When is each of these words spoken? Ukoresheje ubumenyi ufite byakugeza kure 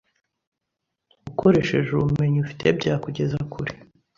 Ukoresheje 1.29 1.89
ubumenyi 1.93 2.37
ufite 2.45 2.65
byakugeza 2.77 3.37
kure 3.53 3.73